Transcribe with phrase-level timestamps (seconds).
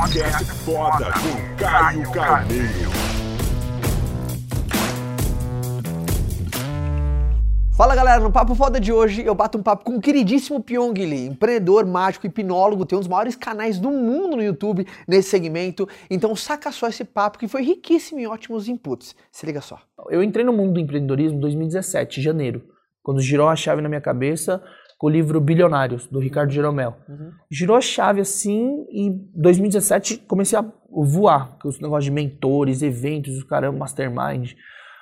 [0.00, 2.90] Podcast foda com Caio Carneiro.
[7.76, 10.94] Fala galera, no Papo Foda de hoje eu bato um papo com o queridíssimo Pyong
[10.94, 15.86] Lee, empreendedor, mágico, hipnólogo, tem um dos maiores canais do mundo no YouTube nesse segmento.
[16.08, 19.14] Então saca só esse papo que foi riquíssimo em ótimos inputs.
[19.30, 19.78] Se liga só.
[20.08, 22.62] Eu entrei no mundo do empreendedorismo em 2017, janeiro,
[23.02, 24.62] quando girou a chave na minha cabeça
[25.00, 26.94] com o livro Bilionários, do Ricardo Jeromel.
[27.08, 27.30] Uhum.
[27.50, 32.82] Girou a chave assim e em 2017 comecei a voar, com os negócios de mentores,
[32.82, 34.52] eventos, o caramba, mastermind.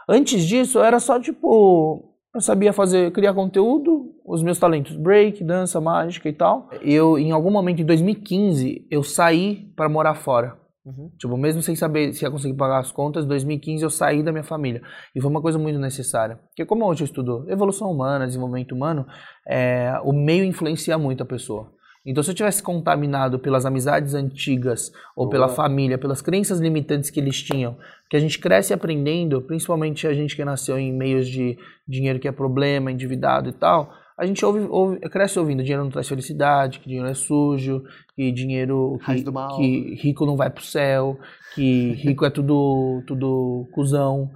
[0.09, 2.15] Antes disso, era só tipo.
[2.33, 6.71] Eu sabia fazer, criar conteúdo, os meus talentos, break, dança, mágica e tal.
[6.81, 10.57] Eu, em algum momento, em 2015, eu saí para morar fora.
[10.89, 11.11] Uhum.
[11.19, 14.33] Tipo, mesmo sem saber se ia conseguir pagar as contas, em 2015 eu saí da
[14.33, 14.81] minha família.
[15.15, 16.37] E foi uma coisa muito necessária.
[16.49, 19.07] Porque como hoje eu estudo evolução humana, desenvolvimento humano,
[19.47, 21.71] é, o meio influencia muito a pessoa.
[22.07, 25.31] Então, se eu tivesse contaminado pelas amizades antigas, ou Boa.
[25.31, 27.77] pela família, pelas crenças limitantes que eles tinham,
[28.09, 32.27] que a gente cresce aprendendo, principalmente a gente que nasceu em meios de dinheiro que
[32.27, 36.81] é problema, endividado e tal, a gente ouve, ouve, cresce ouvindo dinheiro não traz felicidade,
[36.81, 37.85] que dinheiro é sujo,
[38.17, 39.23] que dinheiro que,
[39.57, 41.17] que rico não vai pro céu,
[41.55, 44.29] que rico é tudo tudo cuzão.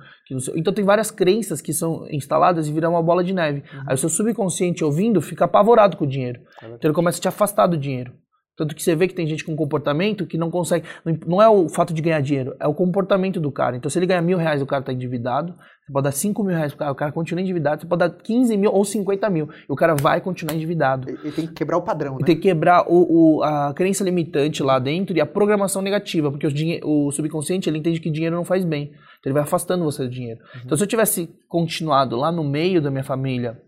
[0.55, 3.64] então tem várias crenças que são instaladas e viram uma bola de neve.
[3.75, 3.83] Uhum.
[3.88, 6.41] Aí o seu subconsciente ouvindo fica apavorado com o dinheiro.
[6.62, 8.12] É então ele começa a te afastar do dinheiro.
[8.56, 10.86] Tanto que você vê que tem gente com comportamento que não consegue.
[11.27, 13.77] Não é o fato de ganhar dinheiro, é o comportamento do cara.
[13.77, 16.55] Então, se ele ganha mil reais o cara está endividado, você pode dar cinco mil
[16.55, 19.48] reais pro cara, o cara continua endividado, você pode dar 15 mil ou 50 mil,
[19.69, 21.11] e o cara vai continuar endividado.
[21.11, 22.27] E, tem que quebrar o padrão, né?
[22.27, 26.47] tem que quebrar o, o, a crença limitante lá dentro e a programação negativa, porque
[26.47, 28.92] o, o subconsciente ele entende que dinheiro não faz bem.
[29.19, 30.41] Então, ele vai afastando você do dinheiro.
[30.55, 30.61] Uhum.
[30.66, 33.61] Então, se eu tivesse continuado lá no meio da minha família,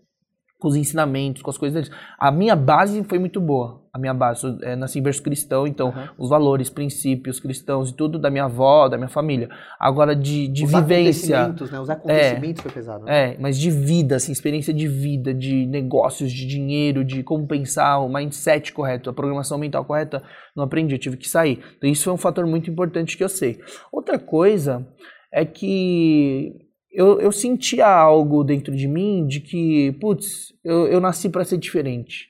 [0.64, 1.90] com os ensinamentos, com as coisas deles.
[2.18, 3.82] A minha base foi muito boa.
[3.92, 6.08] A minha base, eu é, nasci em berço cristão, então uhum.
[6.19, 9.50] os valores, princípios cristãos e tudo da minha avó, da minha família.
[9.78, 11.42] Agora de, de os vivência.
[11.42, 11.80] Acontecimentos, né?
[11.80, 13.04] Os acontecimentos é, foi pesado.
[13.04, 13.32] Né?
[13.32, 17.98] É, mas de vida, assim, experiência de vida, de negócios, de dinheiro, de como pensar,
[17.98, 20.22] o mindset correto, a programação mental correta,
[20.56, 21.60] não aprendi, eu tive que sair.
[21.76, 23.60] Então isso foi um fator muito importante que eu sei.
[23.92, 24.84] Outra coisa
[25.30, 26.63] é que
[26.94, 31.59] eu, eu sentia algo dentro de mim de que, putz, eu, eu nasci para ser
[31.59, 32.28] diferente.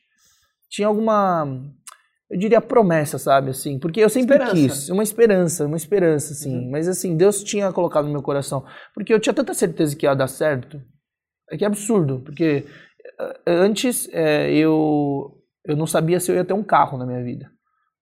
[0.70, 1.46] Tinha alguma,
[2.30, 4.54] eu diria promessa, sabe, assim, porque eu sempre esperança.
[4.54, 6.70] quis, uma esperança, uma esperança, assim, uhum.
[6.70, 8.64] mas assim, Deus tinha colocado no meu coração,
[8.94, 10.80] porque eu tinha tanta certeza que ia dar certo,
[11.50, 12.64] é que é absurdo, porque
[13.20, 15.30] eh, antes é, eu,
[15.64, 17.53] eu não sabia se eu ia ter um carro na minha vida.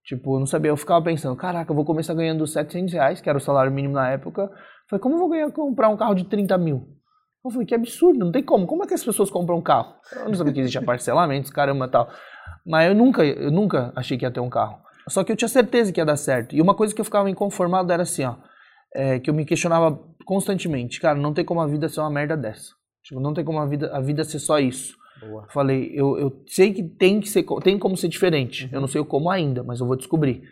[0.05, 3.29] Tipo, eu não sabia, eu ficava pensando, caraca, eu vou começar ganhando 700 reais, que
[3.29, 4.51] era o salário mínimo na época,
[4.93, 6.87] Falei, como eu vou ganhar, comprar um carro de 30 mil?
[7.43, 8.67] Eu falei, que absurdo, não tem como.
[8.67, 9.95] Como é que as pessoas compram um carro?
[10.15, 12.11] Eu não sabia que existia parcelamentos, caramba tal.
[12.65, 14.79] Mas eu nunca, eu nunca achei que ia ter um carro.
[15.09, 16.55] Só que eu tinha certeza que ia dar certo.
[16.55, 18.37] E uma coisa que eu ficava inconformado era assim, ó.
[18.95, 21.01] É, que eu me questionava constantemente.
[21.01, 22.75] Cara, não tem como a vida ser uma merda dessa.
[23.03, 24.95] Tipo, não tem como a vida, a vida ser só isso.
[25.27, 25.47] Boa.
[25.51, 28.65] Falei, eu, eu sei que tem que ser, tem como ser diferente.
[28.65, 28.71] Uhum.
[28.73, 30.43] Eu não sei como ainda, mas eu vou descobrir.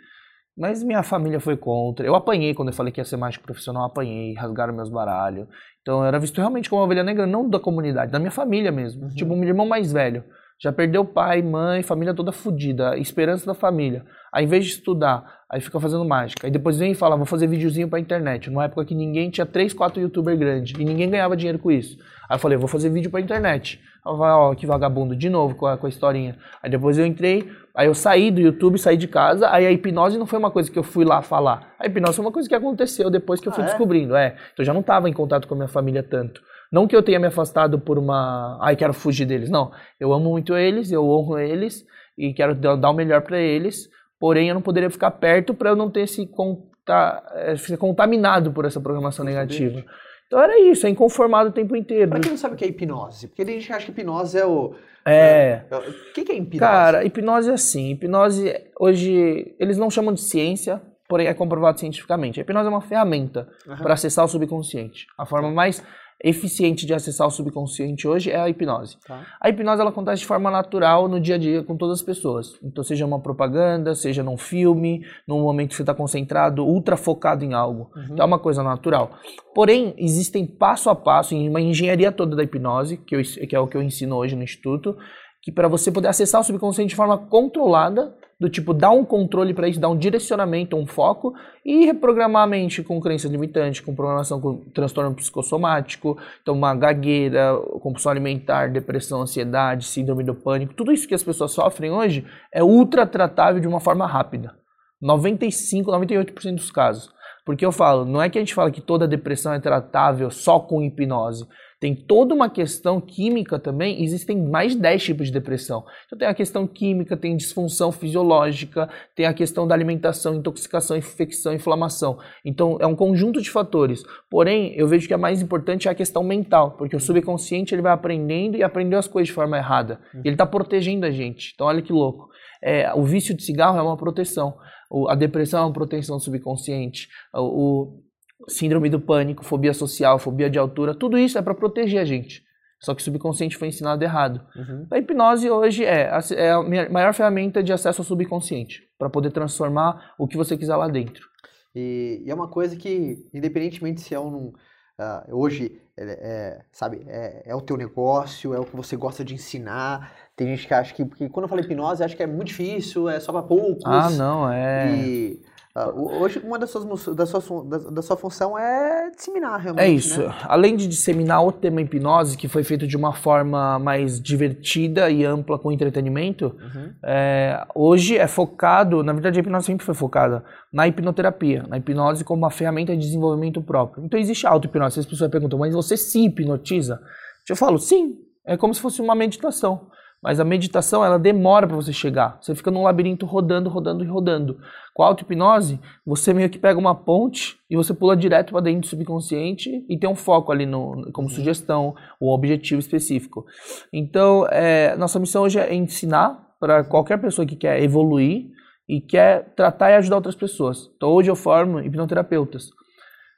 [0.56, 2.06] Mas minha família foi contra.
[2.06, 5.46] Eu apanhei quando eu falei que ia ser mágico profissional, apanhei, rasgaram meus baralhos.
[5.80, 8.70] Então eu era visto realmente como uma ovelha negra, não da comunidade, da minha família
[8.70, 9.04] mesmo.
[9.04, 9.08] Uhum.
[9.10, 10.24] Tipo, um irmão mais velho.
[10.62, 14.04] Já perdeu pai, mãe, família toda fodida, esperança da família.
[14.30, 16.46] Aí, em vez de estudar, aí fica fazendo mágica.
[16.46, 18.50] Aí depois vem e fala, vou fazer videozinho pra internet.
[18.50, 21.96] Numa época que ninguém tinha 3, 4 youtubers grandes e ninguém ganhava dinheiro com isso.
[22.28, 23.80] Aí eu falei, vou fazer vídeo pra internet.
[24.06, 26.36] Aí falei, ó, que vagabundo, de novo com a, com a historinha.
[26.62, 30.18] Aí depois eu entrei, aí eu saí do YouTube, saí de casa, aí a hipnose
[30.18, 31.74] não foi uma coisa que eu fui lá falar.
[31.78, 33.68] A hipnose foi uma coisa que aconteceu depois que eu fui ah, é?
[33.70, 34.14] descobrindo.
[34.14, 36.42] É, então eu já não estava em contato com a minha família tanto.
[36.70, 38.58] Não que eu tenha me afastado por uma.
[38.62, 39.50] Ai, quero fugir deles.
[39.50, 39.72] Não.
[39.98, 41.84] Eu amo muito eles, eu honro eles
[42.16, 43.88] e quero dar o melhor para eles.
[44.18, 47.22] Porém, eu não poderia ficar perto para eu não ter se conta...
[47.34, 49.82] Eh, ser contaminado por essa programação negativa.
[50.30, 52.08] Então era isso, é inconformado o tempo inteiro.
[52.08, 54.46] Pra quem não sabe o que é hipnose, porque a gente acha que hipnose é
[54.46, 54.76] o.
[55.04, 55.62] É.
[55.68, 56.58] é o que, que é hipnose?
[56.60, 57.90] Cara, hipnose é assim.
[57.90, 62.38] Hipnose, hoje, eles não chamam de ciência, porém é comprovado cientificamente.
[62.38, 63.76] A hipnose é uma ferramenta uhum.
[63.78, 65.06] para acessar o subconsciente.
[65.18, 65.82] A forma mais
[66.22, 68.96] eficiente de acessar o subconsciente hoje é a hipnose.
[69.06, 69.24] Tá.
[69.40, 72.58] A hipnose ela acontece de forma natural no dia a dia com todas as pessoas.
[72.62, 77.44] Então, seja uma propaganda, seja num filme, num momento que você está concentrado, ultra focado
[77.44, 77.90] em algo.
[77.94, 78.04] Uhum.
[78.12, 79.12] Então, é uma coisa natural.
[79.54, 83.60] Porém, existem passo a passo, em uma engenharia toda da hipnose, que, eu, que é
[83.60, 84.96] o que eu ensino hoje no Instituto,
[85.42, 89.52] que para você poder acessar o subconsciente de forma controlada, do tipo dar um controle
[89.52, 91.34] para isso, dar um direcionamento, um foco
[91.64, 97.54] e reprogramar a mente com crenças limitantes, com programação com transtorno psicossomático, então uma gagueira,
[97.82, 102.64] compulsão alimentar, depressão, ansiedade, síndrome do pânico, tudo isso que as pessoas sofrem hoje é
[102.64, 104.54] ultra tratável de uma forma rápida.
[105.02, 107.10] 95, 98% dos casos.
[107.44, 110.60] Porque eu falo, não é que a gente fala que toda depressão é tratável só
[110.60, 111.46] com hipnose.
[111.80, 115.82] Tem toda uma questão química também, existem mais de 10 tipos de depressão.
[116.04, 118.86] Então tem a questão química, tem disfunção fisiológica,
[119.16, 122.18] tem a questão da alimentação, intoxicação, infecção, inflamação.
[122.44, 124.02] Então é um conjunto de fatores.
[124.28, 127.80] Porém, eu vejo que a mais importante é a questão mental, porque o subconsciente ele
[127.80, 129.98] vai aprendendo e aprendeu as coisas de forma errada.
[130.22, 131.52] Ele está protegendo a gente.
[131.54, 132.28] Então olha que louco.
[132.62, 134.54] É, o vício de cigarro é uma proteção.
[134.90, 137.08] O, a depressão é uma proteção subconsciente.
[137.32, 138.02] O, o
[138.48, 142.44] síndrome do pânico, fobia social, fobia de altura, tudo isso é para proteger a gente.
[142.80, 144.40] Só que o subconsciente foi ensinado errado.
[144.56, 144.86] Uhum.
[144.90, 149.30] A hipnose hoje é a, é a maior ferramenta de acesso ao subconsciente, para poder
[149.30, 151.28] transformar o que você quiser lá dentro.
[151.74, 154.52] E, e, é uma coisa que, independentemente se é um.
[154.98, 159.24] Uh, hoje, é, é, sabe, é, é, o teu negócio, é o que você gosta
[159.24, 160.12] de ensinar.
[160.34, 163.08] Tem gente que acha que, porque quando eu falo hipnose, acha que é muito difícil,
[163.08, 163.84] é só para poucos.
[163.84, 164.94] Ah, não, é.
[164.94, 165.42] E
[165.76, 169.84] hoje, uma das suas, das suas, da, da, sua função é disseminar realmente.
[169.84, 170.20] É isso.
[170.20, 170.34] Né?
[170.42, 175.24] Além de disseminar o tema hipnose, que foi feito de uma forma mais divertida e
[175.24, 176.92] ampla com entretenimento, uhum.
[177.04, 182.24] é, hoje é focado, na verdade a hipnose sempre foi focada na hipnoterapia, na hipnose
[182.24, 184.04] como uma ferramenta de desenvolvimento próprio.
[184.04, 184.98] Então existe auto-hipnose.
[184.98, 187.00] As pessoas perguntam, mas você se hipnotiza?
[187.48, 189.88] Eu falo, sim, é como se fosse uma meditação.
[190.22, 192.38] Mas a meditação, ela demora para você chegar.
[192.40, 194.58] Você fica num labirinto rodando, rodando e rodando.
[194.94, 198.82] Com a auto-hipnose, você meio que pega uma ponte e você pula direto para dentro
[198.82, 201.34] do subconsciente e tem um foco ali no, como uhum.
[201.34, 203.46] sugestão, um objetivo específico.
[203.90, 208.50] Então, é, nossa missão hoje é ensinar para qualquer pessoa que quer evoluir
[208.86, 210.90] e quer tratar e ajudar outras pessoas.
[210.96, 212.68] Então, hoje eu formo hipnoterapeutas.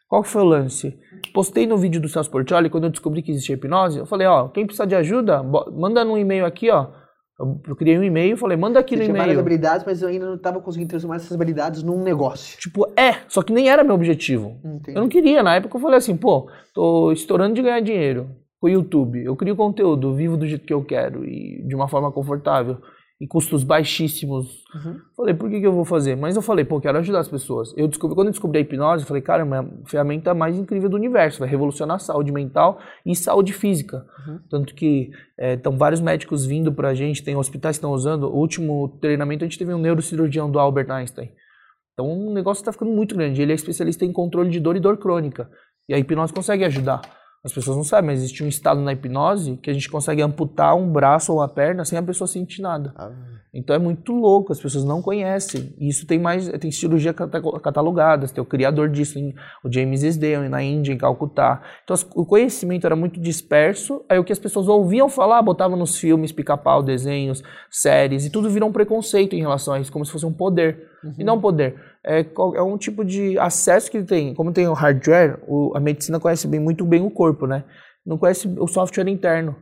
[0.09, 0.99] Qual que foi o lance?
[1.33, 4.49] Postei no vídeo do Celso Portioli, quando eu descobri que existia hipnose, eu falei, ó,
[4.49, 6.89] quem precisa de ajuda, manda no e-mail aqui, ó.
[7.67, 9.25] Eu criei um e-mail, falei, manda aqui Você no e-mail.
[9.25, 12.59] várias habilidades, mas eu ainda não estava conseguindo transformar essas habilidades num negócio.
[12.59, 14.61] Tipo, é, só que nem era meu objetivo.
[14.65, 14.97] Entendi.
[14.97, 18.31] Eu não queria, na época eu falei assim, pô, tô estourando de ganhar dinheiro
[18.61, 19.25] com o YouTube.
[19.25, 22.79] Eu crio conteúdo, vivo do jeito que eu quero e de uma forma confortável
[23.23, 24.65] e custos baixíssimos.
[24.75, 24.99] Uhum.
[25.17, 26.17] Falei, por que, que eu vou fazer?
[26.17, 27.73] Mas eu falei, pô, quero ajudar as pessoas.
[27.77, 30.89] Eu descobri, quando eu descobri a hipnose, eu falei, cara, é a ferramenta mais incrível
[30.89, 34.05] do universo, vai revolucionar a saúde mental e saúde física.
[34.27, 34.41] Uhum.
[34.51, 38.25] Tanto que estão é, vários médicos vindo pra gente, tem hospitais que estão usando.
[38.25, 41.31] O último treinamento a gente teve um neurocirurgião do Albert Einstein.
[41.93, 43.41] Então o negócio está ficando muito grande.
[43.41, 45.49] Ele é especialista em controle de dor e dor crônica.
[45.89, 47.03] E a hipnose consegue ajudar.
[47.45, 50.77] As pessoas não sabem, mas existe um estado na hipnose que a gente consegue amputar
[50.77, 52.95] um braço ou uma perna sem a pessoa sentir nada.
[52.97, 53.11] Ah.
[53.53, 55.75] Então é muito louco, as pessoas não conhecem.
[55.77, 59.19] E isso tem mais, tem cirurgia catalogada, tem o criador disso,
[59.63, 61.61] o James Esdale, na Índia, em Calcutá.
[61.83, 65.99] Então o conhecimento era muito disperso, aí o que as pessoas ouviam falar, botavam nos
[65.99, 70.13] filmes, pica-pau, desenhos, séries, e tudo virou um preconceito em relação a isso, como se
[70.13, 70.92] fosse um poder.
[71.05, 71.15] Uhum.
[71.19, 74.35] E não um poder é, é um tipo de acesso que tem.
[74.35, 77.65] Como tem o hardware, o, a medicina conhece bem, muito bem o corpo, né?
[78.05, 79.57] Não conhece o software interno.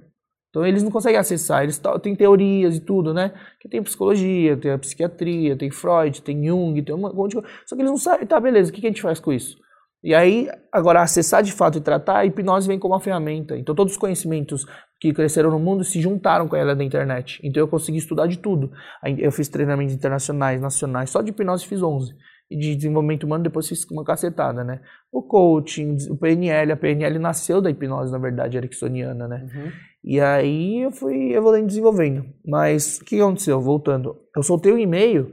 [0.48, 3.32] Então eles não conseguem acessar, eles têm teorias e tudo, né?
[3.60, 7.48] Que tem psicologia, tem a psiquiatria, tem Freud, tem Jung, tem um monte de coisa.
[7.66, 9.56] Só que eles não sabem, tá, beleza, o que a gente faz com isso?
[10.02, 13.56] E aí, agora, acessar de fato e tratar, a hipnose vem como uma ferramenta.
[13.56, 14.64] Então todos os conhecimentos
[14.98, 17.40] que cresceram no mundo se juntaram com ela da internet.
[17.44, 18.70] Então eu consegui estudar de tudo.
[19.18, 22.14] Eu fiz treinamentos internacionais, nacionais, só de hipnose fiz 11
[22.50, 24.80] e de desenvolvimento humano, depois fiz uma cacetada, né?
[25.12, 29.46] O coaching, o PNL, a PNL nasceu da hipnose, na verdade, ericksoniana, né?
[29.54, 29.70] Uhum.
[30.02, 32.24] E aí eu fui evoluindo desenvolvendo.
[32.44, 33.60] Mas o que aconteceu?
[33.60, 35.32] Voltando, eu soltei um e-mail,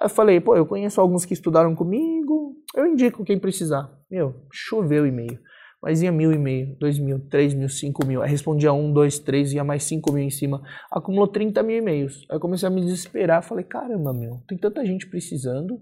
[0.00, 3.90] eu falei, pô, eu conheço alguns que estudaram comigo, eu indico quem precisar.
[4.10, 5.38] Meu, choveu e-mail.
[5.82, 8.22] Mas ia mil e meio, dois mil, três mil, cinco mil.
[8.22, 10.62] Aí respondia um, dois, três, ia mais cinco mil em cima.
[10.90, 12.26] Acumulou 30 mil e-mails.
[12.30, 13.42] Aí comecei a me desesperar.
[13.42, 15.78] Falei, caramba, meu, tem tanta gente precisando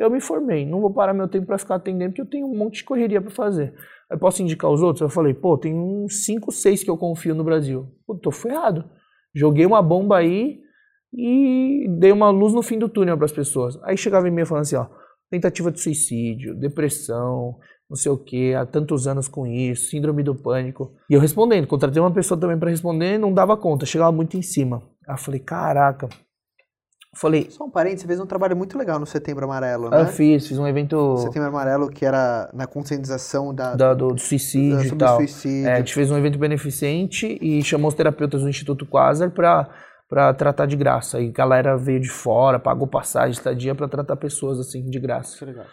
[0.00, 2.56] eu me formei, não vou parar meu tempo para ficar atendendo, porque eu tenho um
[2.56, 3.74] monte de correria para fazer.
[4.10, 5.02] Eu posso indicar os outros?
[5.02, 7.86] Eu falei, pô, tem uns 5, 6 que eu confio no Brasil.
[8.06, 8.84] Pô, tô ferrado.
[9.34, 10.58] Joguei uma bomba aí
[11.12, 13.78] e dei uma luz no fim do túnel para as pessoas.
[13.84, 14.86] Aí chegava em mim falando assim, ó,
[15.30, 17.56] tentativa de suicídio, depressão,
[17.88, 20.92] não sei o que, há tantos anos com isso, síndrome do pânico.
[21.08, 24.42] E eu respondendo, contratei uma pessoa também para responder, não dava conta, chegava muito em
[24.42, 24.82] cima.
[25.08, 26.08] Aí eu falei, caraca,
[27.12, 27.48] Falei.
[27.50, 30.02] Só um parênteses, você fez um trabalho muito legal no Setembro Amarelo, né?
[30.02, 31.16] Eu fiz, fiz um evento.
[31.18, 35.16] Setembro Amarelo, que era na conscientização da, da do, do, suicídio da, e tal.
[35.16, 35.68] Suicídio.
[35.68, 39.68] É, a gente fez um evento beneficente e chamou os terapeutas do Instituto Quasar para
[40.10, 41.20] para tratar de graça.
[41.20, 45.42] E galera veio de fora, pagou passagem, estadia para tratar pessoas assim de graça.
[45.44, 45.66] Legal.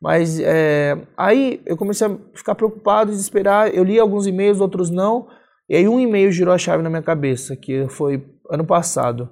[0.00, 3.68] Mas é, aí eu comecei a ficar preocupado, desesperar.
[3.68, 5.26] Eu li alguns e-mails, outros não.
[5.68, 9.28] E aí um e-mail girou a chave na minha cabeça, que foi ano passado.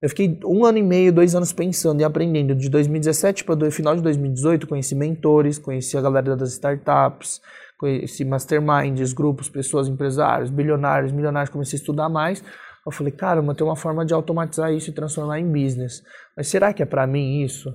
[0.00, 2.54] Eu fiquei um ano e meio, dois anos pensando e aprendendo.
[2.54, 7.40] De 2017 para o final de 2018, conheci mentores, conheci a galera das startups,
[7.76, 11.50] conheci masterminds, grupos, pessoas, empresários, bilionários, milionários.
[11.50, 12.42] Comecei a estudar mais.
[12.86, 16.02] Eu falei, cara, mas tem uma forma de automatizar isso e transformar em business.
[16.36, 17.72] Mas será que é para mim isso?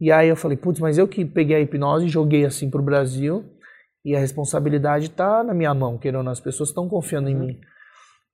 [0.00, 2.82] E aí eu falei, putz, mas eu que peguei a hipnose e joguei assim pro
[2.82, 3.44] Brasil
[4.04, 7.46] e a responsabilidade tá na minha mão, querendo, as pessoas estão confiando em uhum.
[7.46, 7.60] mim.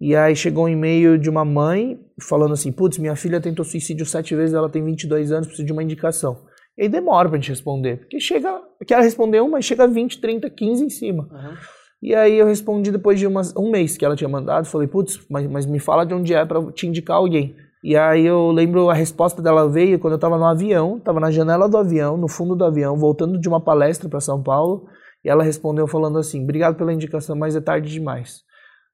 [0.00, 4.06] E aí chegou um e-mail de uma mãe falando assim: Putz, minha filha tentou suicídio
[4.06, 6.44] sete vezes, ela tem 22 anos, precisa de uma indicação.
[6.76, 10.84] E aí demora pra gente responder, porque chega, quer responder uma, chega 20, 30, 15
[10.84, 11.28] em cima.
[11.30, 11.54] Uhum.
[12.02, 15.20] E aí eu respondi depois de umas, um mês que ela tinha mandado, falei: Putz,
[15.28, 17.54] mas, mas me fala de onde é para te indicar alguém.
[17.82, 21.30] E aí eu lembro a resposta dela veio quando eu estava no avião, estava na
[21.30, 24.86] janela do avião, no fundo do avião, voltando de uma palestra para São Paulo,
[25.24, 28.42] e ela respondeu falando assim: "Obrigado pela indicação, mas é tarde demais".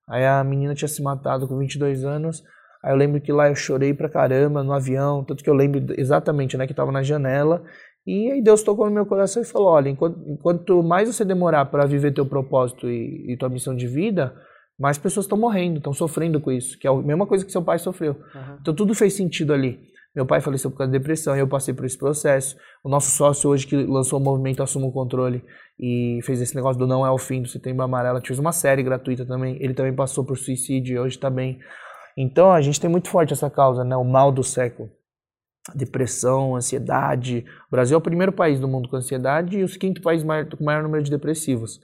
[0.09, 2.43] Aí a menina tinha se matado com 22 anos.
[2.83, 5.95] Aí eu lembro que lá eu chorei pra caramba no avião, tanto que eu lembro
[5.99, 7.63] exatamente, né, que tava na janela.
[8.07, 11.67] E aí Deus tocou no meu coração e falou: olha, enquanto, enquanto mais você demorar
[11.67, 14.35] para viver teu propósito e, e, tua missão de vida,
[14.79, 17.63] mais pessoas estão morrendo, estão sofrendo com isso, que é a mesma coisa que seu
[17.63, 18.13] pai sofreu.
[18.13, 18.57] Uhum.
[18.61, 19.81] Então tudo fez sentido ali.
[20.15, 22.57] Meu pai faleceu por causa da depressão e eu passei por esse processo.
[22.83, 25.45] O nosso sócio hoje que lançou o movimento Assuma o Controle
[25.79, 28.83] e fez esse negócio do Não é o Fim, do Setembro Amarelo, fez uma série
[28.83, 29.59] gratuita também.
[29.61, 31.59] Ele também passou por suicídio e hoje está bem.
[32.17, 33.97] Então a gente tem muito forte essa causa, né?
[33.97, 34.91] O mal do século.
[35.75, 37.45] Depressão, ansiedade.
[37.69, 40.65] O Brasil é o primeiro país do mundo com ansiedade e o quinto país com
[40.65, 41.81] maior número de depressivos.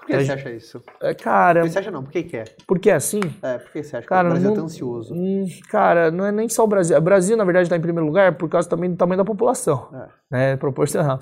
[0.00, 0.82] Por que você acha isso?
[1.00, 1.62] É, cara.
[1.62, 2.02] Você acha não?
[2.02, 2.44] Por que, que é?
[2.66, 3.20] Porque é assim?
[3.42, 5.14] É, por que você acha cara, que o Brasil não, tá ansioso?
[5.14, 6.96] Hum, cara, não é nem só o Brasil.
[6.96, 9.88] O Brasil, na verdade, está em primeiro lugar por causa também do tamanho da população.
[9.94, 10.08] É.
[10.30, 11.18] Né, proporcional.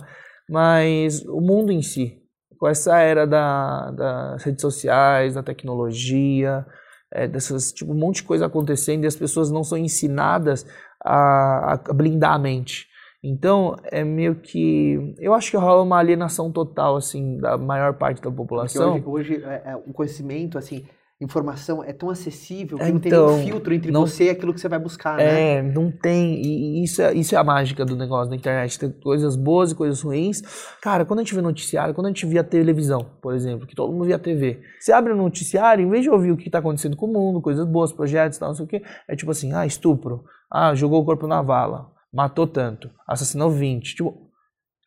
[0.49, 2.23] Mas o mundo em si,
[2.59, 6.65] com essa era da, das redes sociais, da tecnologia,
[7.13, 10.67] é, dessas, tipo, um monte de coisa acontecendo e as pessoas não são ensinadas
[11.03, 12.87] a, a blindar a mente.
[13.23, 15.15] Então, é meio que.
[15.19, 18.93] Eu acho que rola uma alienação total, assim, da maior parte da população.
[18.93, 20.87] Porque hoje, hoje é, é, o conhecimento, assim,
[21.21, 24.61] informação é tão acessível que não tem então, filtro entre não, você e aquilo que
[24.61, 25.55] você vai buscar, né?
[25.55, 26.41] É, não tem.
[26.41, 28.79] E isso é, isso é a mágica do negócio da internet.
[28.79, 30.43] Tem coisas boas e coisas ruins.
[30.81, 33.93] Cara, quando a gente vê noticiário, quando a gente via televisão, por exemplo, que todo
[33.93, 36.97] mundo via TV, você abre o noticiário, em vez de ouvir o que está acontecendo
[36.97, 39.67] com o mundo, coisas boas, projetos, tal, não sei o quê, é tipo assim, ah,
[39.67, 40.25] estupro.
[40.51, 43.95] Ah, jogou o corpo na vala matou tanto, assassinou 20.
[43.95, 44.29] Tipo,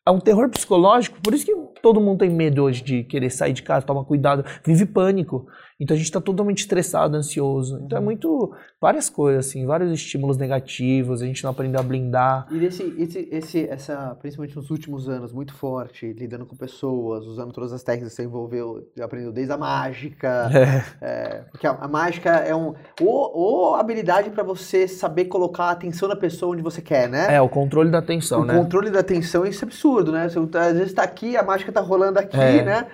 [0.06, 3.52] é um terror psicológico, por isso que todo mundo tem medo hoje de querer sair
[3.52, 5.46] de casa, tomar cuidado, vive pânico.
[5.82, 7.80] Então a gente está totalmente estressado, ansioso.
[7.84, 8.04] Então é uhum.
[8.04, 12.46] muito várias coisas assim, vários estímulos negativos, a gente não aprendeu a blindar.
[12.52, 17.52] E esse, esse, esse, essa, principalmente nos últimos anos, muito forte, lidando com pessoas, usando
[17.52, 20.84] todas as técnicas que você envolveu, aprendeu desde a mágica, é.
[21.04, 25.70] É, porque a, a, mágica é um ou, ou habilidade para você saber colocar a
[25.72, 27.34] atenção na pessoa onde você quer, né?
[27.34, 28.54] É o controle da atenção, o né?
[28.54, 30.28] O controle da atenção, isso é absurdo, né?
[30.28, 32.62] Você, às vezes está aqui, a mágica está rolando aqui, é.
[32.62, 32.86] né?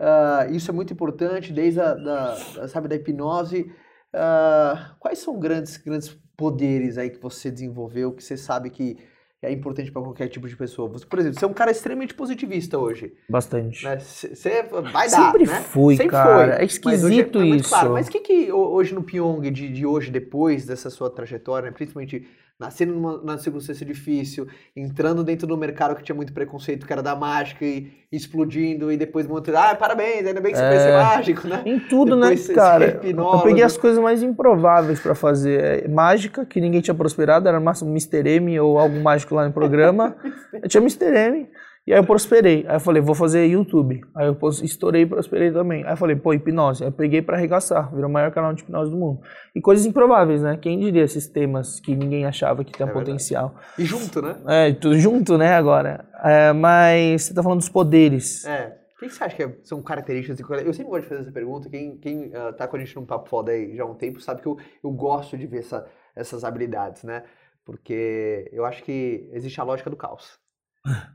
[0.00, 2.36] Uh, isso é muito importante, desde a da,
[2.68, 3.70] sabe, da hipnose.
[4.14, 8.96] Uh, quais são grandes, grandes poderes aí que você desenvolveu, que você sabe que
[9.42, 10.88] é importante para qualquer tipo de pessoa?
[10.88, 13.14] Você, por exemplo, você é um cara extremamente positivista hoje.
[13.28, 13.86] Bastante.
[14.00, 14.62] Você né?
[14.92, 15.60] vai dar, Sempre né?
[15.60, 16.54] fui, Sempre cara.
[16.54, 16.62] Foi.
[16.62, 17.68] É esquisito mas é isso.
[17.68, 17.92] Claro.
[17.92, 21.74] Mas o que, que hoje no Pyong, de, de hoje, depois dessa sua trajetória, né?
[21.74, 22.26] principalmente
[22.58, 27.02] nascendo numa, numa circunstância difícil, entrando dentro do mercado que tinha muito preconceito, que era
[27.02, 30.92] da mágica e explodindo, e depois montando, ah, parabéns, ainda bem que você é, ser
[30.92, 31.62] mágico, né?
[31.66, 33.00] Em tudo, né, depois né, cara?
[33.02, 35.84] Eu peguei as coisas mais improváveis para fazer.
[35.84, 38.26] É, mágica, que ninguém tinha prosperado, era no máximo Mr.
[38.26, 40.16] M ou algum mágico lá no programa.
[40.62, 41.14] eu tinha Mr.
[41.14, 41.48] M.
[41.86, 42.64] E aí eu prosperei.
[42.66, 44.00] Aí eu falei, vou fazer YouTube.
[44.16, 45.84] Aí eu estourei e prosperei também.
[45.84, 46.82] Aí eu falei, pô, hipnose.
[46.82, 49.20] Aí eu peguei para arregaçar, virou o maior canal de hipnose do mundo.
[49.54, 50.58] E coisas improváveis, né?
[50.60, 53.54] Quem diria esses temas que ninguém achava que tinha é potencial.
[53.78, 54.36] E junto, né?
[54.48, 56.04] É, tudo junto, né, agora.
[56.24, 58.44] É, mas você tá falando dos poderes.
[58.44, 58.76] É.
[58.96, 60.40] O que você acha que são características?
[60.40, 61.68] Eu sempre gosto de fazer essa pergunta.
[61.68, 64.20] Quem, quem uh, tá com a gente num papo foda aí já há um tempo
[64.20, 67.22] sabe que eu, eu gosto de ver essa, essas habilidades, né?
[67.64, 70.40] Porque eu acho que existe a lógica do caos.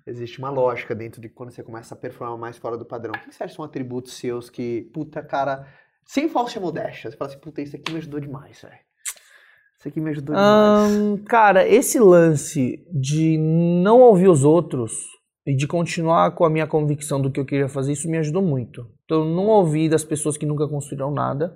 [0.05, 3.13] Existe uma lógica dentro de quando você começa a performar mais fora do padrão.
[3.15, 5.67] O que você acha que são atributos seus que, puta, cara,
[6.05, 8.75] sem falsa modéstia, você fala assim, puta, isso aqui me ajudou demais, velho.
[9.79, 11.21] Isso aqui me ajudou demais.
[11.27, 14.93] Cara, esse lance de não ouvir os outros
[15.45, 18.43] e de continuar com a minha convicção do que eu queria fazer, isso me ajudou
[18.43, 18.87] muito.
[19.05, 21.55] Então, não ouvi das pessoas que nunca construíram nada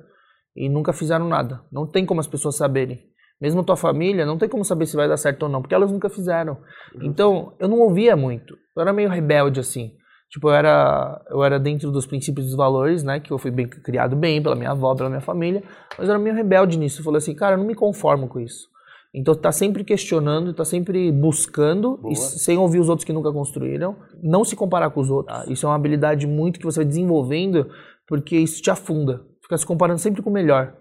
[0.55, 1.63] e nunca fizeram nada.
[1.71, 3.13] Não tem como as pessoas saberem.
[3.41, 5.91] Mesmo tua família, não tem como saber se vai dar certo ou não, porque elas
[5.91, 6.57] nunca fizeram.
[7.01, 8.55] Então, eu não ouvia muito.
[8.75, 9.91] Eu era meio rebelde, assim.
[10.29, 13.19] Tipo, eu era, eu era dentro dos princípios dos valores, né?
[13.19, 15.63] Que eu fui bem criado bem pela minha avó, pela minha família.
[15.97, 17.01] Mas eu era meio rebelde nisso.
[17.01, 18.67] Eu falei assim, cara, eu não me conformo com isso.
[19.13, 23.95] Então tá sempre questionando, tá sempre buscando, e sem ouvir os outros que nunca construíram,
[24.21, 25.47] não se comparar com os outros.
[25.47, 27.69] Isso é uma habilidade muito que você vai desenvolvendo,
[28.05, 29.21] porque isso te afunda.
[29.41, 30.75] Ficar se comparando sempre com o melhor.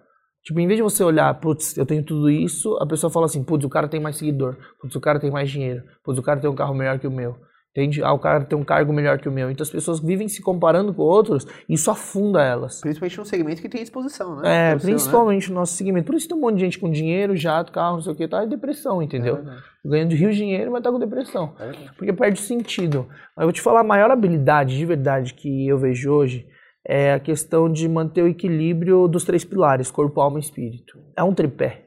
[0.44, 3.42] Tipo, em vez de você olhar, putz, eu tenho tudo isso, a pessoa fala assim,
[3.42, 6.38] putz, o cara tem mais seguidor, putz, o cara tem mais dinheiro, putz, o cara
[6.38, 7.36] tem um carro melhor que o meu.
[7.76, 8.04] Entende?
[8.04, 9.50] Ah, o cara tem um cargo melhor que o meu.
[9.50, 12.80] Então as pessoas vivem se comparando com outros e isso afunda elas.
[12.80, 14.68] Principalmente no segmento que tem exposição, né?
[14.68, 16.06] É, seu, principalmente no nosso segmento.
[16.06, 18.28] Por isso tem um monte de gente com dinheiro, jato, carro, não sei o que,
[18.28, 19.34] tá em depressão, entendeu?
[19.34, 19.62] É verdade.
[19.84, 21.52] Ganhando rios de dinheiro, mas tá com depressão.
[21.58, 21.72] Né?
[21.74, 21.88] É.
[21.98, 23.08] Porque perde o sentido.
[23.36, 26.46] Mas eu vou te falar, a maior habilidade de verdade que eu vejo hoje
[26.86, 30.98] é a questão de manter o equilíbrio dos três pilares, corpo, alma e espírito.
[31.16, 31.84] É um tripé.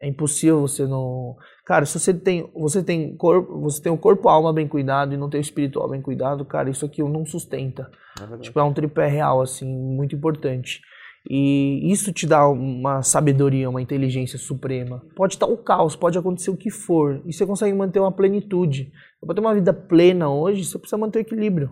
[0.00, 1.36] É impossível você não.
[1.66, 5.16] Cara, se você tem, você tem corpo, você tem o corpo, alma bem cuidado e
[5.16, 7.90] não tem o espiritual bem cuidado, cara, isso aqui não sustenta.
[8.20, 8.38] É.
[8.38, 10.80] Tipo, é um tripé real, assim, muito importante.
[11.28, 15.02] E isso te dá uma sabedoria, uma inteligência suprema.
[15.16, 18.90] Pode estar o caos, pode acontecer o que for, e você consegue manter uma plenitude.
[19.20, 21.70] Para ter uma vida plena hoje, você precisa manter o equilíbrio.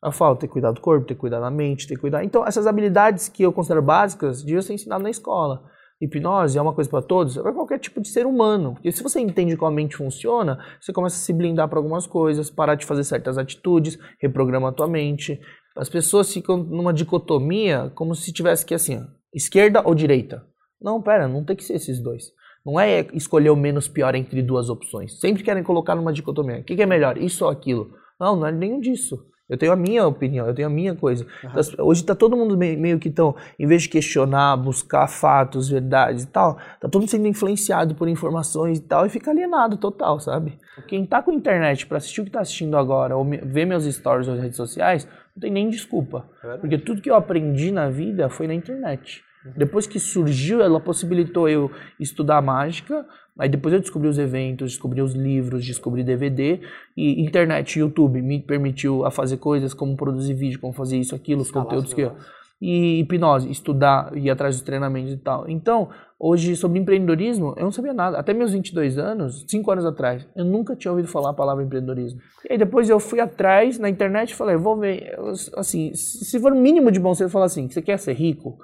[0.00, 2.24] A falta ter cuidar do corpo, ter cuidar da mente, ter cuidar.
[2.24, 5.64] Então, essas habilidades que eu considero básicas deviam ser ensinadas na escola.
[6.00, 8.74] Hipnose é uma coisa para todos, é para qualquer tipo de ser humano.
[8.74, 12.06] Porque se você entende como a mente funciona, você começa a se blindar para algumas
[12.06, 15.40] coisas, parar de fazer certas atitudes, reprograma a tua mente.
[15.76, 20.46] As pessoas ficam numa dicotomia como se tivesse que assim, esquerda ou direita.
[20.80, 22.32] Não, pera, não tem que ser esses dois.
[22.64, 25.18] Não é escolher o menos pior entre duas opções.
[25.18, 26.60] Sempre querem colocar numa dicotomia.
[26.60, 27.90] O que, que é melhor, isso ou aquilo?
[28.20, 29.18] Não, não é nenhum disso.
[29.48, 31.26] Eu tenho a minha opinião, eu tenho a minha coisa.
[31.54, 35.68] Das- Hoje tá todo mundo meio, meio que tão, em vez de questionar, buscar fatos,
[35.68, 39.76] verdades e tal, tá todo mundo sendo influenciado por informações e tal e fica alienado
[39.76, 40.58] total, sabe?
[40.86, 43.84] Quem tá com internet pra assistir o que tá assistindo agora ou me- ver meus
[43.84, 46.28] stories nas redes sociais, não tem nem desculpa.
[46.42, 46.60] verdade.
[46.60, 49.22] Porque tudo que eu aprendi na vida foi na internet.
[49.56, 53.06] Depois que surgiu, ela possibilitou eu estudar mágica,
[53.38, 56.60] aí depois eu descobri os eventos, descobri os livros, descobri DVD,
[56.96, 61.42] e internet YouTube me permitiu a fazer coisas como produzir vídeo, como fazer isso, aquilo,
[61.42, 62.12] os conteúdos os que eu...
[62.60, 65.48] E hipnose, estudar, ir atrás dos treinamentos e tal.
[65.48, 68.18] Então, hoje, sobre empreendedorismo, eu não sabia nada.
[68.18, 72.20] Até meus 22 anos, 5 anos atrás, eu nunca tinha ouvido falar a palavra empreendedorismo.
[72.48, 75.16] E aí depois eu fui atrás na internet e falei, vou ver.
[75.56, 78.58] Assim, se se for o mínimo de bom senso, falar assim, você quer ser rico,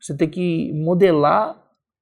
[0.00, 1.56] você tem que modelar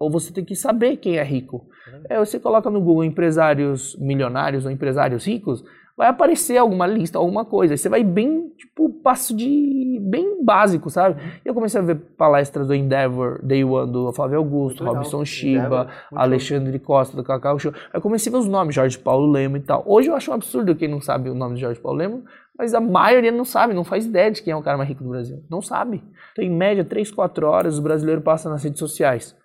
[0.04, 1.66] ou você tem que saber quem é rico.
[2.08, 5.64] É, você coloca no Google empresários milionários ou empresários ricos,
[5.96, 7.76] vai aparecer alguma lista, alguma coisa.
[7.76, 9.98] Você vai bem, tipo, passo de.
[10.02, 11.20] bem básico, sabe?
[11.44, 14.94] E eu comecei a ver palestras do Endeavor, Day One, do Flávio Augusto, Muito legal.
[14.96, 17.72] Robson Shiba, Endeavor, Alexandre Costa, do Cacau Show.
[17.74, 19.82] Aí eu comecei a ver os nomes, Jorge Paulo Lema e tal.
[19.86, 22.22] Hoje eu acho um absurdo quem não sabe o nome de Jorge Paulo Lema,
[22.58, 25.02] mas a maioria não sabe, não faz ideia de quem é o cara mais rico
[25.02, 25.42] do Brasil.
[25.50, 26.02] Não sabe.
[26.32, 29.36] Então, em média, 3, 4 horas, o brasileiro passa nas redes sociais.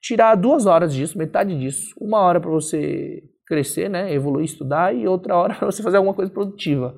[0.00, 5.06] Tirar duas horas disso, metade disso, uma hora para você crescer, né, evoluir, estudar, e
[5.06, 6.96] outra hora para você fazer alguma coisa produtiva.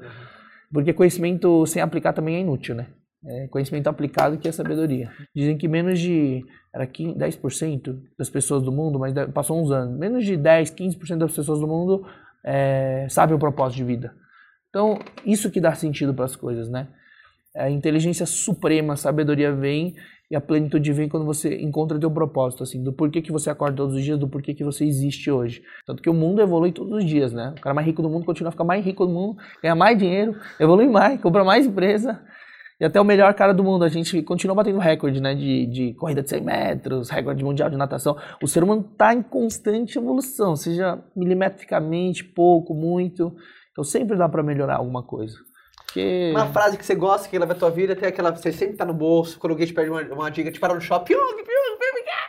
[0.73, 2.89] Porque conhecimento sem aplicar também é inútil, né?
[3.25, 5.11] É conhecimento aplicado que é sabedoria.
[5.35, 9.99] Dizem que menos de era 15, 10% das pessoas do mundo, mas passou uns anos,
[9.99, 12.07] menos de 10, 15% das pessoas do mundo
[12.45, 14.15] é, sabem o propósito de vida.
[14.69, 16.89] Então, isso que dá sentido para as coisas, né?
[17.57, 19.97] A inteligência suprema, a sabedoria vem
[20.31, 23.79] e a plenitude vem quando você encontra teu propósito, assim, do porquê que você acorda
[23.79, 25.63] todos os dias, do porquê que você existe hoje.
[25.87, 27.55] Tanto que o mundo evolui todos os dias, né?
[27.57, 29.97] O cara mais rico do mundo continua a ficar mais rico do mundo, ganha mais
[29.97, 32.21] dinheiro, evolui mais, compra mais empresa.
[32.79, 35.35] E até o melhor cara do mundo, a gente continua batendo recorde, né?
[35.35, 38.15] De, de corrida de 100 metros, recorde mundial de natação.
[38.43, 43.35] O ser humano está em constante evolução, seja milimetricamente, pouco, muito.
[43.73, 45.48] Então sempre dá para melhorar alguma coisa.
[45.89, 46.31] Porque...
[46.35, 48.31] Uma frase que você gosta, que leva a tua vida, tem aquela.
[48.31, 50.81] Você sempre tá no bolso, quando alguém te pede uma, uma dica, te para no
[50.83, 51.15] shopping.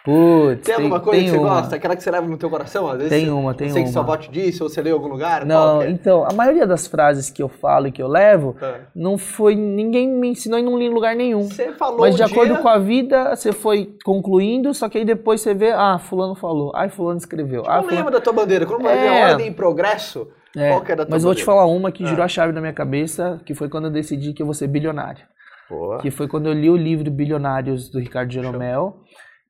[0.06, 1.50] Putz, Tem alguma coisa tem que você uma.
[1.62, 1.76] gosta?
[1.76, 3.10] Aquela que você leva no teu coração, às vezes?
[3.10, 3.88] Tem você- uma, tem que uma.
[3.88, 5.45] sua avó te disse, ou você leu em algum lugar?
[5.45, 5.89] Não, que é?
[5.89, 8.80] então, a maioria das frases que eu falo e que eu levo, É.
[8.95, 9.56] não foi.
[9.56, 11.43] Ninguém me ensinou e em lugar nenhum.
[11.50, 14.98] Você falou Mas de um acordo dia, com a vida, você foi concluindo, só que
[14.98, 17.63] aí depois você vê, ah, fulano falou, ai, fulano escreveu.
[17.63, 17.98] Eu ah, não fulano...
[17.98, 18.65] lembro da tua bandeira.
[18.65, 19.24] Quando vai É.
[19.26, 21.91] a ordem em progresso, É, qual que é tua mas eu vou te falar uma
[21.91, 22.25] que girou Ah.
[22.25, 25.23] a chave na minha cabeça, que foi quando eu decidi que eu vou ser bilionário.
[25.69, 25.99] Boa.
[25.99, 29.01] Que foi quando eu li o livro Bilionários do Ricardo Jeromel,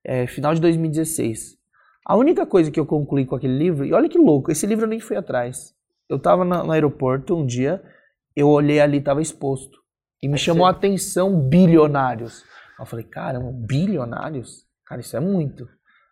[0.03, 1.57] é, final de 2016.
[2.05, 4.85] A única coisa que eu concluí com aquele livro, e olha que louco, esse livro
[4.85, 5.73] eu nem fui atrás.
[6.09, 7.81] Eu tava na- no aeroporto um dia,
[8.35, 9.77] eu olhei ali, tava exposto.
[10.21, 12.43] E me Aí chamou a atenção bilionários.
[12.77, 14.65] Eu falei, caramba, bilionários?
[14.85, 15.69] Cara, isso é muito.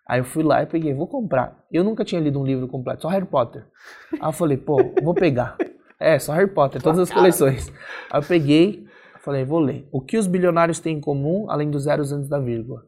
[0.08, 1.64] Aí eu fui lá e peguei, vou comprar.
[1.72, 3.66] Eu nunca tinha lido um livro completo, só Harry Potter.
[4.14, 5.58] Aí eu falei, pô, vou pegar.
[6.00, 7.72] É, só Harry Potter, todas as coleções.
[8.10, 8.86] Aí eu peguei,
[9.24, 9.88] falei, vou ler.
[9.92, 12.84] O que os bilionários têm em comum, além dos zeros antes da vírgula?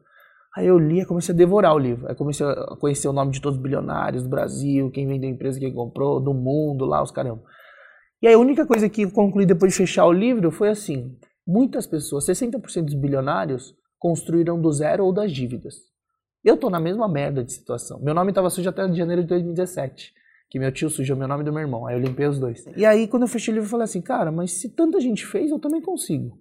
[0.56, 2.08] Aí eu li e comecei a devorar o livro.
[2.08, 5.32] Aí comecei a conhecer o nome de todos os bilionários do Brasil, quem vendeu a
[5.32, 7.42] empresa, quem comprou, do mundo, lá, os caramba.
[8.22, 11.16] E aí a única coisa que eu concluí depois de fechar o livro foi assim:
[11.46, 15.89] muitas pessoas, 60% dos bilionários, construíram do zero ou das dívidas.
[16.44, 18.00] Eu tô na mesma merda de situação.
[18.00, 20.14] Meu nome estava sujo até janeiro de 2017.
[20.48, 21.86] Que meu tio sujou meu nome e do meu irmão.
[21.86, 22.64] Aí eu limpei os dois.
[22.76, 25.24] E aí, quando eu fechei o livro, eu falei assim, cara, mas se tanta gente
[25.24, 26.40] fez, eu também consigo.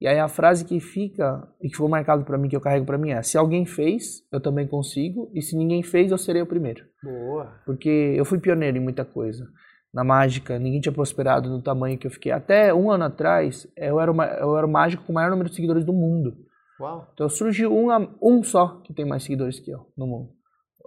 [0.00, 2.84] E aí a frase que fica e que ficou marcado para mim, que eu carrego
[2.84, 6.42] para mim é: se alguém fez, eu também consigo, e se ninguém fez, eu serei
[6.42, 6.84] o primeiro.
[7.02, 7.60] Boa.
[7.64, 9.46] Porque eu fui pioneiro em muita coisa.
[9.92, 12.30] Na mágica, ninguém tinha prosperado no tamanho que eu fiquei.
[12.30, 15.48] Até um ano atrás, eu era, uma, eu era o mágico com o maior número
[15.48, 16.36] de seguidores do mundo.
[16.80, 17.08] Uau.
[17.14, 17.88] Então surgiu um,
[18.22, 20.28] um só que tem mais seguidores que eu no mundo.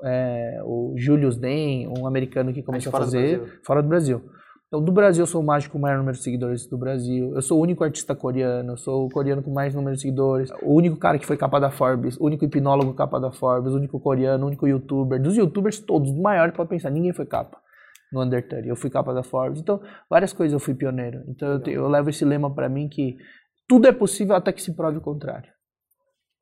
[0.04, 3.60] É, o Julius Den, um americano que começou a do fazer Brasil.
[3.66, 4.22] fora do Brasil.
[4.68, 7.34] Então, do Brasil, eu sou o mágico com o maior número de seguidores do Brasil.
[7.34, 10.52] Eu sou o único artista coreano, eu sou o coreano com mais número de seguidores.
[10.62, 13.78] O único cara que foi capa da Forbes, o único hipnólogo capa da Forbes, o
[13.78, 15.20] único coreano, o único youtuber.
[15.20, 17.58] Dos youtubers todos, do maior, pode pensar, ninguém foi capa
[18.14, 18.68] no Under 30.
[18.68, 19.60] Eu fui capa da Forbes.
[19.60, 21.24] Então, várias coisas eu fui pioneiro.
[21.28, 23.18] Então, eu, te- eu levo esse lema pra mim que
[23.68, 25.50] tudo é possível até que se prove o contrário.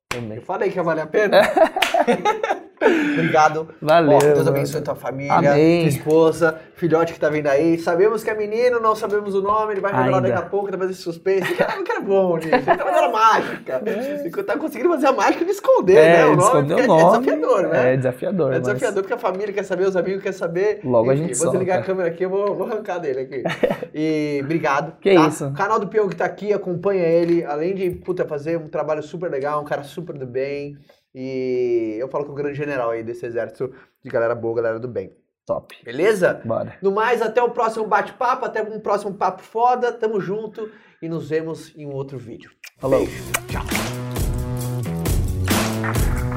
[0.08, 0.38] Também.
[0.38, 1.40] Eu falei que ia valer a pena.
[2.80, 3.68] Obrigado.
[3.82, 4.50] Valeu, Ó, Deus mano.
[4.50, 5.80] abençoe tua família, Amém.
[5.80, 7.78] tua esposa, filhote que tá vindo aí.
[7.78, 10.28] Sabemos que é menino, não sabemos o nome, ele vai revelar Ainda.
[10.28, 11.54] daqui a pouco, tá fazendo suspense.
[11.54, 12.54] Que era, que era bom, gente.
[12.54, 13.82] Ele tá fazendo a mágica.
[13.84, 16.24] Ele tá conseguindo fazer a mágica de esconder, né?
[16.26, 17.02] O nome, o nome.
[17.02, 17.92] é desafiador, né?
[17.92, 18.46] É desafiador.
[18.48, 20.80] É mas- desafiador porque a família quer saber, os amigos querem saber.
[20.84, 21.92] Logo a gente vou desligar solta.
[21.92, 23.42] a câmera aqui, eu vou, vou arrancar dele aqui.
[24.00, 24.92] E obrigado.
[25.00, 25.26] Que tá?
[25.26, 25.46] isso.
[25.46, 27.44] O canal do Pyong tá aqui, acompanha ele.
[27.44, 30.76] Além de puta, fazer um trabalho super legal, um cara super do bem.
[31.14, 34.78] E eu falo que é o grande general aí desse exército de galera boa, galera
[34.78, 35.16] do bem.
[35.46, 35.74] Top.
[35.82, 36.42] Beleza?
[36.44, 36.76] Bora.
[36.82, 39.90] No mais, até o próximo bate-papo, até um próximo papo foda.
[39.90, 42.50] Tamo junto e nos vemos em um outro vídeo.
[42.78, 43.00] Falou.
[43.00, 43.24] Beijo.
[43.48, 43.64] Tchau.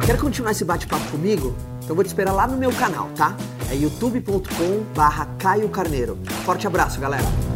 [0.05, 1.53] Quer continuar esse bate-papo comigo?
[1.83, 3.35] Então vou te esperar lá no meu canal, tá?
[3.69, 6.17] É youtube.com barra Caio Carneiro.
[6.45, 7.50] Forte abraço, galera!